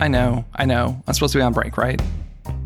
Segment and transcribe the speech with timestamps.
[0.00, 1.02] I know, I know.
[1.06, 2.00] I'm supposed to be on break, right?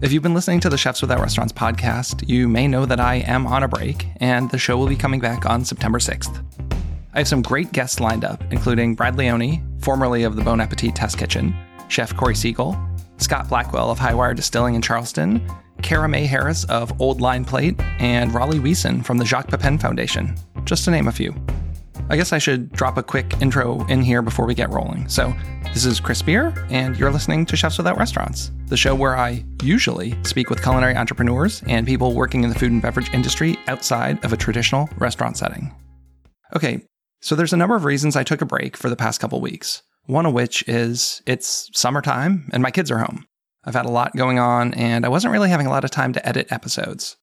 [0.02, 3.16] If you've been listening to the Chefs Without Restaurants podcast, you may know that I
[3.16, 6.44] am on a break, and the show will be coming back on September 6th.
[7.14, 10.94] I have some great guests lined up, including Brad Leone, formerly of the Bon Appetit
[10.94, 11.54] Test Kitchen,
[11.88, 12.76] Chef Corey Siegel,
[13.16, 15.46] Scott Blackwell of Highwire Distilling in Charleston,
[15.80, 20.36] Kara Mae Harris of Old Line Plate, and Rollie Wesen from the Jacques Pepin Foundation,
[20.64, 21.34] just to name a few.
[22.12, 25.08] I guess I should drop a quick intro in here before we get rolling.
[25.08, 25.32] So,
[25.72, 29.42] this is Chris Spear, and you're listening to Chefs Without Restaurants, the show where I
[29.62, 34.22] usually speak with culinary entrepreneurs and people working in the food and beverage industry outside
[34.26, 35.74] of a traditional restaurant setting.
[36.54, 36.82] Okay,
[37.22, 39.82] so there's a number of reasons I took a break for the past couple weeks.
[40.04, 43.24] One of which is it's summertime and my kids are home.
[43.64, 46.12] I've had a lot going on and I wasn't really having a lot of time
[46.12, 47.16] to edit episodes.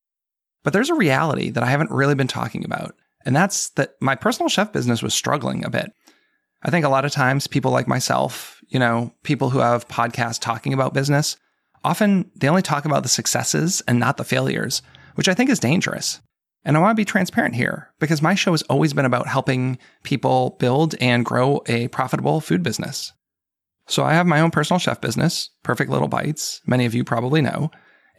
[0.63, 2.95] But there's a reality that I haven't really been talking about,
[3.29, 5.93] and that's that my personal chef business was struggling a bit.
[6.63, 10.39] I think a lot of times people like myself, you know, people who have podcasts
[10.39, 11.37] talking about business,
[11.83, 14.81] often they only talk about the successes and not the failures,
[15.13, 16.21] which I think is dangerous.
[16.65, 19.77] And I want to be transparent here because my show has always been about helping
[20.01, 23.13] people build and grow a profitable food business.
[23.85, 27.43] So I have my own personal chef business, Perfect Little Bites, many of you probably
[27.43, 27.69] know,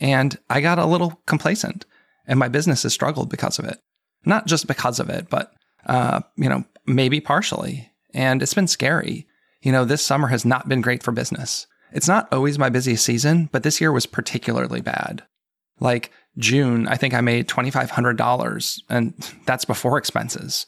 [0.01, 1.85] and I got a little complacent
[2.29, 3.81] and my business has struggled because of it.
[4.25, 5.53] Not just because of it, but,
[5.87, 7.91] uh, you know, maybe partially.
[8.13, 9.27] And it's been scary.
[9.63, 11.67] You know, this summer has not been great for business.
[11.93, 15.23] It's not always my busiest season, but this year was particularly bad.
[15.81, 19.15] Like June, I think I made $2,500 and
[19.47, 20.67] that's before expenses.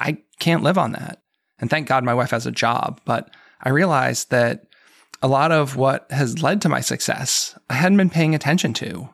[0.00, 1.22] I can't live on that.
[1.58, 3.30] And thank God my wife has a job, but
[3.62, 4.66] I realized that
[5.22, 9.08] a lot of what has led to my success, I hadn't been paying attention to.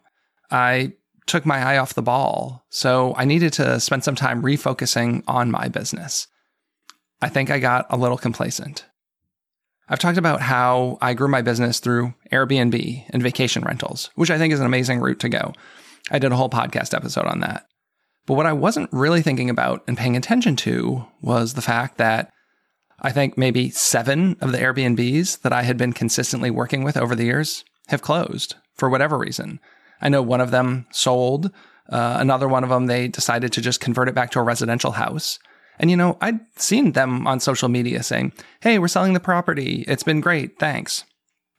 [0.51, 0.95] I
[1.31, 2.65] took my eye off the ball.
[2.71, 6.27] So I needed to spend some time refocusing on my business.
[7.23, 8.85] I think I got a little complacent.
[9.89, 14.39] I've talked about how I grew my business through Airbnb and vacation rentals, which I
[14.39, 15.53] think is an amazing route to go.
[16.11, 17.67] I did a whole podcast episode on that.
[18.27, 22.31] But what I wasn't really thinking about and paying attention to was the fact that
[23.01, 27.15] I think maybe seven of the Airbnbs that I had been consistently working with over
[27.15, 29.59] the years have closed for whatever reason.
[30.01, 31.51] I know one of them sold.
[31.89, 34.93] Uh, another one of them, they decided to just convert it back to a residential
[34.93, 35.39] house.
[35.79, 39.85] And, you know, I'd seen them on social media saying, Hey, we're selling the property.
[39.89, 40.59] It's been great.
[40.59, 41.05] Thanks.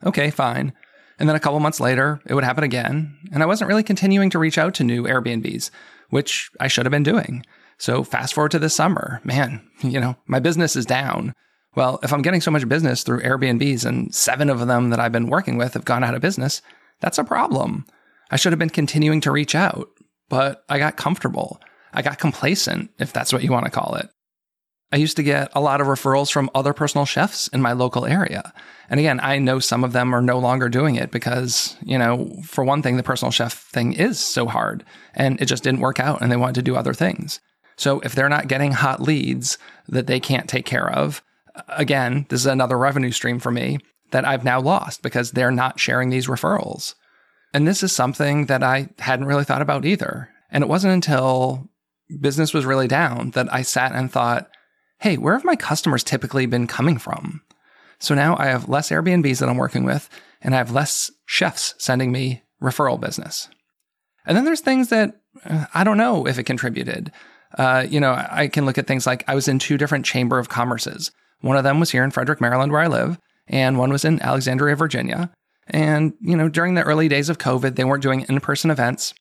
[0.06, 0.74] Okay, fine.
[1.20, 3.18] And then a couple months later, it would happen again.
[3.32, 5.70] And I wasn't really continuing to reach out to new Airbnbs,
[6.10, 7.46] which I should have been doing.
[7.78, 11.34] So fast forward to this summer, man, you know, my business is down.
[11.76, 15.12] Well, if I'm getting so much business through Airbnbs and seven of them that I've
[15.12, 16.62] been working with have gone out of business,
[17.00, 17.86] that's a problem.
[18.32, 19.90] I should have been continuing to reach out,
[20.30, 21.62] but I got comfortable.
[21.94, 24.10] I got complacent, if that's what you want to call it.
[24.94, 28.06] I used to get a lot of referrals from other personal chefs in my local
[28.06, 28.54] area.
[28.90, 32.34] And again, I know some of them are no longer doing it because, you know,
[32.44, 34.84] for one thing, the personal chef thing is so hard
[35.14, 37.40] and it just didn't work out and they wanted to do other things.
[37.78, 41.24] So if they're not getting hot leads that they can't take care of,
[41.70, 43.80] again, this is another revenue stream for me
[44.12, 46.96] that I've now lost because they're not sharing these referrals.
[47.54, 50.30] And this is something that I hadn't really thought about either.
[50.50, 51.70] And it wasn't until
[52.20, 54.50] business was really down that I sat and thought,
[55.00, 57.42] hey, where have my customers typically been coming from?
[58.00, 60.10] So now I have less Airbnbs that I'm working with,
[60.42, 63.48] and I have less chefs sending me referral business.
[64.26, 67.12] And then there's things that uh, I don't know if it contributed.
[67.58, 70.40] Uh, you know, I can look at things like I was in two different chamber
[70.40, 71.12] of commerces.
[71.42, 74.22] One of them was here in Frederick, Maryland, where I live, and one was in
[74.22, 75.32] Alexandria, Virginia.
[75.72, 79.14] And, you know, during the early days of COVID, they weren't doing in person events,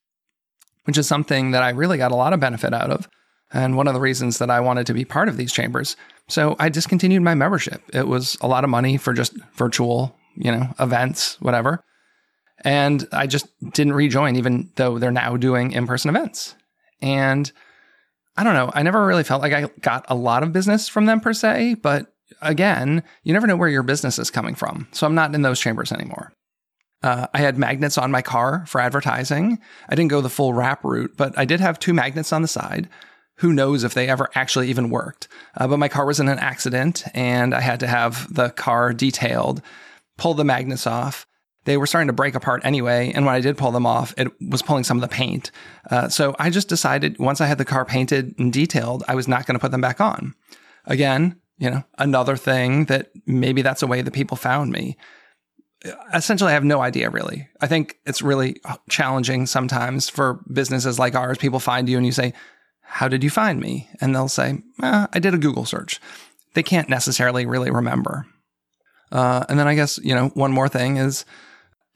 [0.84, 3.08] which is something that I really got a lot of benefit out of
[3.52, 5.96] and one of the reasons that I wanted to be part of these chambers.
[6.28, 7.82] So I discontinued my membership.
[7.92, 11.82] It was a lot of money for just virtual, you know, events, whatever.
[12.64, 16.54] And I just didn't rejoin, even though they're now doing in person events.
[17.00, 17.50] And
[18.36, 21.06] I don't know, I never really felt like I got a lot of business from
[21.06, 24.88] them per se, but again, you never know where your business is coming from.
[24.92, 26.32] So I'm not in those chambers anymore.
[27.02, 29.58] Uh, I had magnets on my car for advertising.
[29.88, 32.48] I didn't go the full wrap route, but I did have two magnets on the
[32.48, 32.88] side
[33.40, 35.26] who knows if they ever actually even worked.
[35.56, 38.92] Uh, but my car was in an accident and I had to have the car
[38.92, 39.62] detailed,
[40.18, 41.26] pull the magnets off.
[41.64, 43.12] They were starting to break apart anyway.
[43.14, 45.50] And when I did pull them off, it was pulling some of the paint.
[45.90, 49.26] Uh, so I just decided once I had the car painted and detailed, I was
[49.26, 50.34] not going to put them back on.
[50.84, 54.98] Again, you know, another thing that maybe that's a way that people found me.
[56.12, 57.48] Essentially, I have no idea really.
[57.60, 61.38] I think it's really challenging sometimes for businesses like ours.
[61.38, 62.34] People find you and you say,
[62.82, 63.88] how did you find me?
[64.00, 66.00] And they'll say, eh, I did a Google search.
[66.54, 68.26] They can't necessarily really remember.
[69.12, 71.24] Uh, and then I guess, you know, one more thing is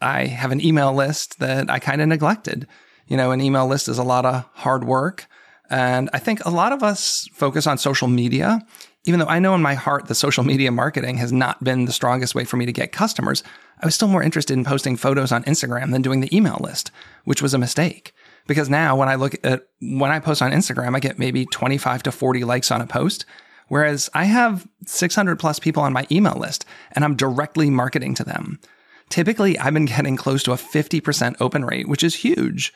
[0.00, 2.66] I have an email list that I kind of neglected.
[3.06, 5.26] You know, an email list is a lot of hard work.
[5.70, 8.60] And I think a lot of us focus on social media.
[9.06, 11.92] Even though I know in my heart the social media marketing has not been the
[11.92, 13.42] strongest way for me to get customers,
[13.80, 16.90] I was still more interested in posting photos on Instagram than doing the email list,
[17.24, 18.14] which was a mistake.
[18.46, 22.04] Because now when I look at when I post on Instagram, I get maybe 25
[22.04, 23.24] to 40 likes on a post.
[23.68, 28.24] Whereas I have 600 plus people on my email list and I'm directly marketing to
[28.24, 28.60] them.
[29.08, 32.72] Typically, I've been getting close to a 50% open rate, which is huge.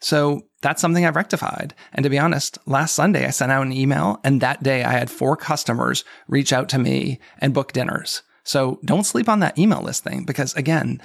[0.00, 1.74] So that's something I've rectified.
[1.92, 4.92] And to be honest, last Sunday I sent out an email and that day I
[4.92, 8.22] had four customers reach out to me and book dinners.
[8.44, 11.00] So don't sleep on that email list thing because again,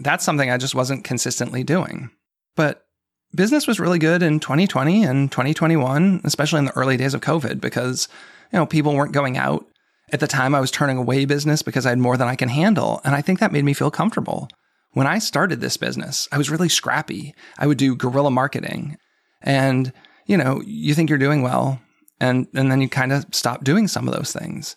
[0.00, 2.10] that's something I just wasn't consistently doing.
[2.56, 2.84] But
[3.34, 7.60] business was really good in 2020 and 2021, especially in the early days of COVID
[7.60, 8.08] because,
[8.52, 9.66] you know, people weren't going out.
[10.10, 12.48] At the time, I was turning away business because I had more than I can
[12.48, 13.02] handle.
[13.04, 14.48] And I think that made me feel comfortable.
[14.98, 17.32] When I started this business, I was really scrappy.
[17.56, 18.96] I would do guerrilla marketing.
[19.40, 19.92] And,
[20.26, 21.80] you know, you think you're doing well,
[22.18, 24.74] and, and then you kind of stop doing some of those things.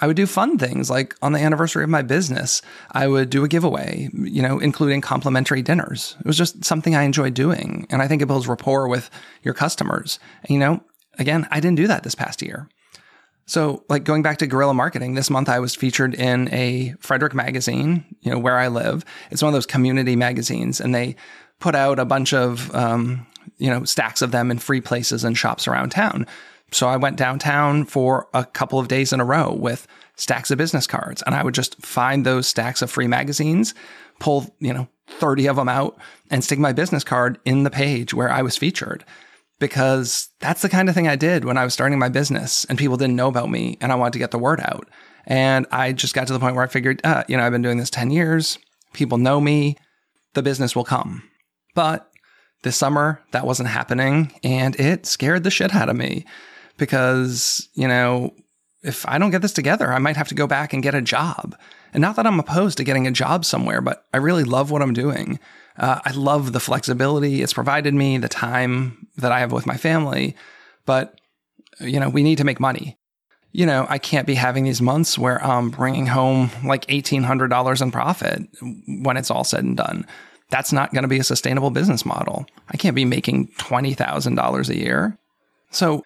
[0.00, 3.44] I would do fun things like on the anniversary of my business, I would do
[3.44, 6.16] a giveaway, you know, including complimentary dinners.
[6.18, 7.86] It was just something I enjoyed doing.
[7.90, 9.08] And I think it builds rapport with
[9.44, 10.18] your customers.
[10.42, 10.82] And, you know,
[11.16, 12.68] again, I didn't do that this past year.
[13.50, 17.34] So, like going back to guerrilla marketing, this month I was featured in a Frederick
[17.34, 19.04] magazine, you know, where I live.
[19.32, 21.16] It's one of those community magazines, and they
[21.58, 23.26] put out a bunch of, um,
[23.58, 26.28] you know, stacks of them in free places and shops around town.
[26.70, 30.58] So I went downtown for a couple of days in a row with stacks of
[30.58, 33.74] business cards, and I would just find those stacks of free magazines,
[34.20, 35.98] pull, you know, 30 of them out,
[36.30, 39.04] and stick my business card in the page where I was featured
[39.60, 42.78] because that's the kind of thing I did when I was starting my business and
[42.78, 44.88] people didn't know about me and I wanted to get the word out.
[45.26, 47.62] And I just got to the point where I figured, uh, you know, I've been
[47.62, 48.58] doing this 10 years.
[48.94, 49.76] People know me.
[50.34, 51.22] The business will come.
[51.74, 52.10] But
[52.62, 54.32] this summer, that wasn't happening.
[54.42, 56.24] And it scared the shit out of me
[56.78, 58.34] because, you know,
[58.82, 61.02] if I don't get this together, I might have to go back and get a
[61.02, 61.54] job.
[61.92, 64.80] And not that I'm opposed to getting a job somewhere, but I really love what
[64.80, 65.38] I'm doing.
[65.80, 69.78] Uh, I love the flexibility it's provided me, the time that I have with my
[69.78, 70.36] family.
[70.84, 71.18] But,
[71.80, 72.98] you know, we need to make money.
[73.52, 77.90] You know, I can't be having these months where I'm bringing home like $1,800 in
[77.90, 78.42] profit
[79.02, 80.06] when it's all said and done.
[80.50, 82.46] That's not going to be a sustainable business model.
[82.68, 85.18] I can't be making $20,000 a year.
[85.70, 86.04] So,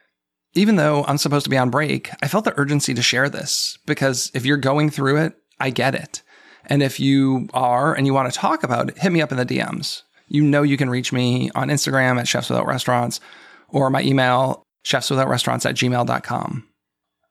[0.54, 3.76] even though I'm supposed to be on break, I felt the urgency to share this
[3.86, 6.22] because if you're going through it, I get it.
[6.66, 9.38] And if you are and you want to talk about it, hit me up in
[9.38, 10.02] the DMs.
[10.28, 13.20] You know you can reach me on Instagram at Chefs Without Restaurants
[13.68, 16.68] or my email, chefswithoutrestaurants at gmail.com.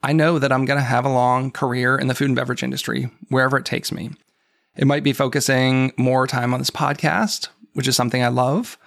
[0.04, 2.62] I know that I'm going to have a long career in the food and beverage
[2.62, 4.12] industry, wherever it takes me.
[4.76, 8.78] It might be focusing more time on this podcast, which is something I love.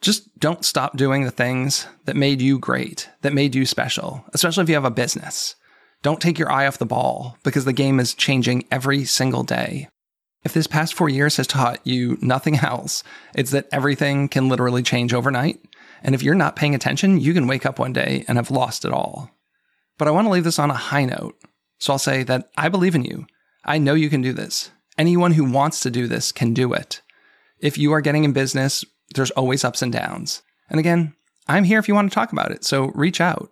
[0.00, 4.62] Just don't stop doing the things that made you great, that made you special, especially
[4.62, 5.56] if you have a business.
[6.02, 9.88] Don't take your eye off the ball because the game is changing every single day.
[10.44, 13.04] If this past four years has taught you nothing else,
[13.34, 15.60] it's that everything can literally change overnight.
[16.02, 18.84] And if you're not paying attention, you can wake up one day and have lost
[18.84, 19.30] it all.
[19.98, 21.36] But I want to leave this on a high note.
[21.78, 23.26] So I'll say that I believe in you.
[23.64, 24.72] I know you can do this.
[24.98, 27.00] Anyone who wants to do this can do it.
[27.60, 28.84] If you are getting in business,
[29.14, 30.42] there's always ups and downs.
[30.68, 31.14] And again,
[31.46, 32.64] I'm here if you want to talk about it.
[32.64, 33.51] So reach out.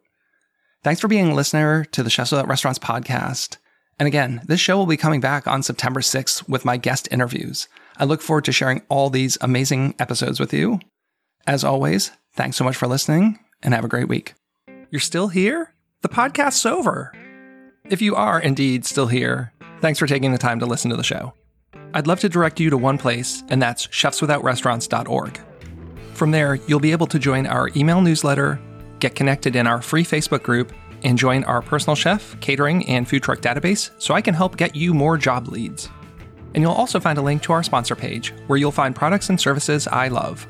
[0.83, 3.59] Thanks for being a listener to the Chefs Without Restaurants podcast.
[3.99, 7.69] And again, this show will be coming back on September 6th with my guest interviews.
[7.99, 10.81] I look forward to sharing all these amazing episodes with you.
[11.47, 14.33] As always, thanks so much for listening and have a great week.
[14.89, 15.75] You're still here?
[16.01, 17.13] The podcast's over.
[17.91, 21.05] If you are indeed still here, thanks for taking the time to listen to the
[21.05, 21.35] show.
[21.93, 25.41] I'd love to direct you to one place, and that's chefswithoutrestaurants.org.
[26.15, 28.59] From there, you'll be able to join our email newsletter
[29.01, 33.23] get connected in our free Facebook group, and join our personal chef, catering, and food
[33.23, 35.89] truck database so I can help get you more job leads.
[36.55, 39.41] And you'll also find a link to our sponsor page where you'll find products and
[39.41, 40.47] services I love.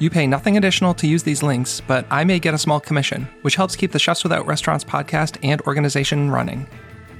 [0.00, 3.28] You pay nothing additional to use these links, but I may get a small commission,
[3.42, 6.68] which helps keep the Chefs Without Restaurants podcast and organization running.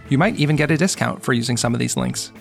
[0.09, 2.33] You might even get a discount for using some of these links.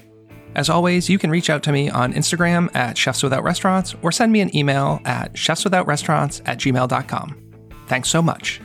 [0.55, 4.11] As always, you can reach out to me on Instagram at Chefs Without Restaurants or
[4.11, 7.46] send me an email at chefswithoutrestaurants at gmail.com.
[7.87, 8.61] Thanks so much.